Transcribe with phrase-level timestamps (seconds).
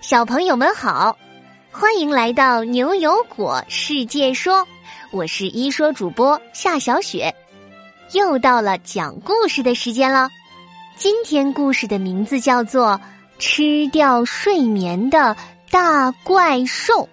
[0.00, 1.18] 小朋友们好，
[1.70, 4.66] 欢迎来到牛油果世界说，
[5.10, 7.34] 我是一说主播夏小雪，
[8.14, 10.30] 又到了讲故事的时间了。
[10.96, 12.98] 今天故事的名字叫做
[13.38, 15.36] 《吃掉睡眠的
[15.70, 17.06] 大怪兽》。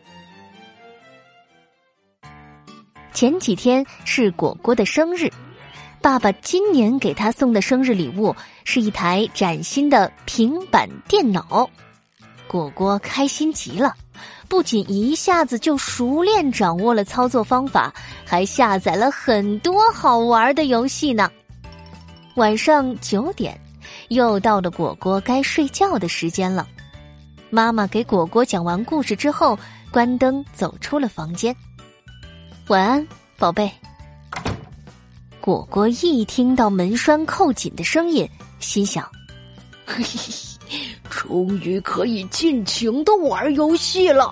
[3.12, 5.30] 前几天是果果的生日，
[6.02, 8.34] 爸爸今年给他送的生日礼物
[8.64, 11.70] 是一台崭新的平板电脑。
[12.48, 13.94] 果果开心极了，
[14.48, 17.94] 不仅一下子就熟练掌握了操作方法，
[18.26, 21.30] 还下载了很多好玩的游戏呢。
[22.36, 23.60] 晚上九点，
[24.10, 26.68] 又到了果果该睡觉的时间了。
[27.50, 29.58] 妈妈给果果讲完故事之后，
[29.92, 31.56] 关灯走出了房间。
[32.68, 33.08] 晚安，
[33.38, 33.72] 宝贝。
[35.40, 38.30] 果果一听到门栓扣紧的声音，
[38.60, 39.04] 心想：
[39.86, 40.57] 嘿嘿嘿。
[41.18, 44.32] 终于可以尽情的玩游戏了。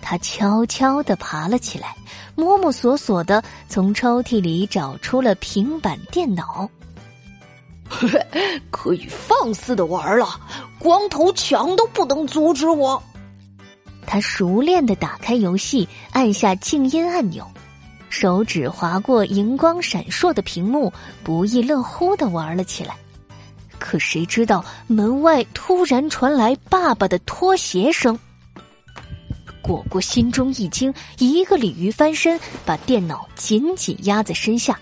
[0.00, 1.94] 他悄悄的爬了起来，
[2.34, 6.68] 摸摸索索的从抽屉里找出了平板电脑。
[8.72, 10.26] 可以放肆的玩了，
[10.80, 13.00] 光头强都不能阻止我。
[14.04, 17.46] 他熟练的打开游戏，按下静音按钮，
[18.08, 22.96] 手指划过荧光闪烁的屏幕，不亦乐乎的玩了起来。
[23.82, 28.16] 可谁知道门外突然传来爸爸的拖鞋声，
[29.60, 34.78] 果果心中一惊，一个鲤鱼翻身，把电脑紧紧压在身下。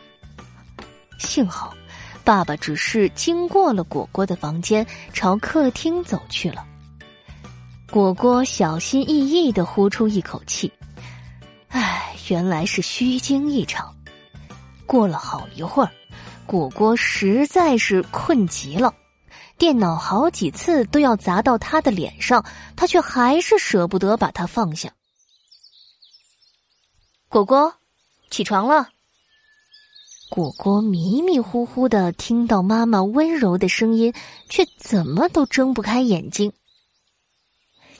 [1.18, 1.74] 幸好，
[2.22, 6.62] 爸爸只是经过了果果的房间，朝客厅走去了。
[7.90, 10.70] 果果小心翼翼的呼出一口气，
[11.68, 13.92] 唉，原来是虚惊一场。
[14.86, 15.90] 过了好一会儿。
[16.50, 18.92] 果果实在是困极了，
[19.56, 24.92] 电脑好几次都要砸到他的脸上，他却还是舍不得把它放下。
[27.28, 27.72] 果果，
[28.32, 28.88] 起床了。
[30.28, 34.12] 果果迷迷糊糊的听到妈妈温柔的声音，
[34.48, 36.52] 却怎么都睁不开眼睛。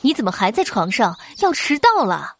[0.00, 1.16] 你怎么还在床上？
[1.38, 2.34] 要迟到了。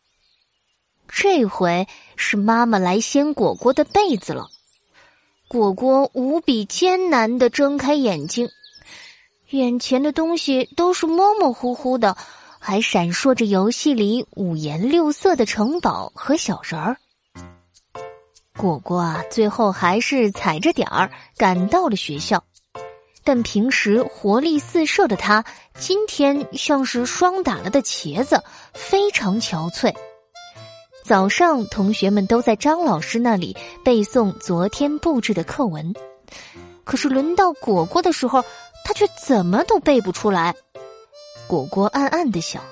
[1.07, 4.51] 这回是妈妈来掀果果的被子了。
[5.53, 8.49] 果果无比艰难的睁开眼睛，
[9.49, 12.17] 眼前的东西都是模模糊糊的，
[12.61, 16.97] 还闪烁着游戏里五颜六色的城堡和小人儿。
[18.57, 22.45] 果果啊，最后还是踩着点儿赶到了学校，
[23.25, 25.45] 但平时活力四射的他，
[25.75, 28.41] 今天像是霜打了的茄子，
[28.73, 29.93] 非常憔悴。
[31.11, 35.93] 早上，同学们都在张老师那里背诵昨天布置的课文，
[36.85, 38.45] 可是轮到果果的时候，
[38.85, 40.55] 他却怎么都背不出来。
[41.49, 42.63] 果果暗暗的想：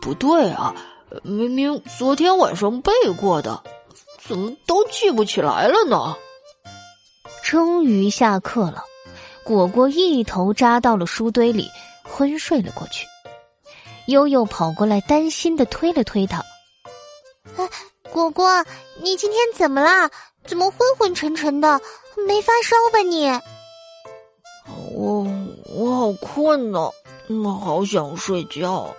[0.00, 0.74] 不对啊，
[1.22, 3.62] 明明昨天晚上背过的，
[4.26, 6.16] 怎么都记不起来了呢？
[7.42, 8.82] 终于下课了，
[9.44, 11.68] 果果一头扎到了书堆里，
[12.04, 13.06] 昏睡了过去。
[14.06, 16.42] 悠悠跑过来，担心的推了推他。
[17.56, 17.68] 哎，
[18.12, 18.64] 果果，
[19.02, 20.10] 你今天怎么啦？
[20.46, 21.80] 怎么昏昏沉沉的？
[22.26, 23.30] 没发烧吧你？
[24.94, 25.26] 我
[25.74, 26.90] 我好困呢，
[27.28, 28.94] 我好想睡觉。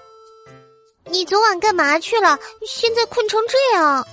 [1.06, 2.38] 你昨晚干嘛去了？
[2.66, 4.06] 现在困成这样？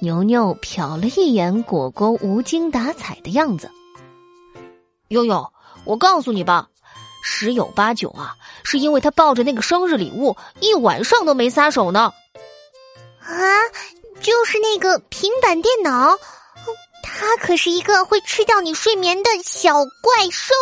[0.00, 3.70] 牛牛瞟了一眼果果无精打采的样子。
[5.08, 5.52] 悠悠，
[5.84, 6.68] 我告诉你吧，
[7.22, 12.12] 十有八九啊，是因为他抱着那个生日礼物一晚上都没撒手呢。
[13.30, 13.68] 啊，
[14.20, 16.18] 就是那个平板电脑，
[17.02, 20.54] 它可是一个会吃掉你睡眠的小怪兽。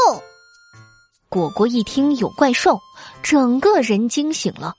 [1.31, 2.79] 果果一听有怪兽，
[3.23, 4.75] 整个人惊醒了。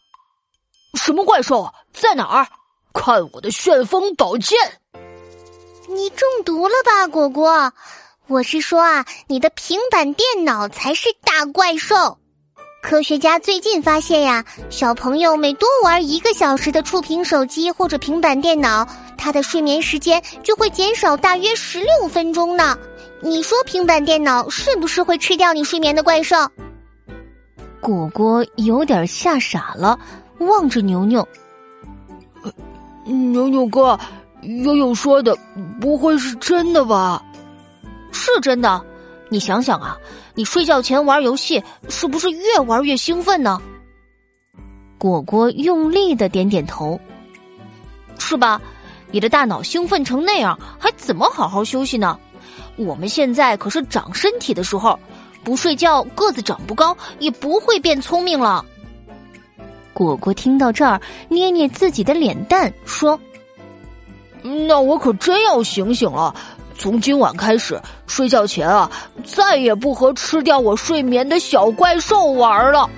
[0.95, 1.73] 什么怪兽？
[1.93, 2.47] 在哪儿？
[2.93, 4.57] 看我的旋风宝剑！
[5.87, 7.73] 你中毒了吧，果果？
[8.27, 12.19] 我是说啊，你的平板电脑才是大怪兽。
[12.81, 18.87] 科学家最近发现呀，小朋友每多玩一个小时的触屏手机或者平板电脑，
[19.17, 22.77] 他的睡眠时间就会减少大约十六分钟呢。
[23.21, 26.37] 你说平板电脑是不是会吃掉你睡眠的怪兽？
[27.81, 29.99] 果果有点吓傻了，
[30.39, 31.27] 望着牛牛。
[33.03, 33.99] 牛牛哥，
[34.41, 35.37] 悠悠说的
[35.81, 37.21] 不会是真的吧？
[38.13, 38.81] 是真的。
[39.31, 39.95] 你想想啊，
[40.39, 43.61] 你睡觉前玩游戏，是不是越玩越兴奋呢？
[44.97, 46.97] 果果用力的点点头，
[48.17, 48.61] 是吧？
[49.11, 52.17] 你的大脑兴奋成那样，还怎么好好休息呢？
[52.77, 54.97] 我们现在可是长身体的时候，
[55.43, 58.63] 不睡觉个子长不高，也不会变聪明了。
[59.91, 63.19] 果果听到这儿，捏捏自己的脸蛋，说
[64.41, 66.33] ：“那我可真要醒醒了。
[66.79, 68.89] 从今晚开始，睡觉前啊，
[69.25, 72.89] 再也不和吃掉我睡眠的小怪兽玩了。”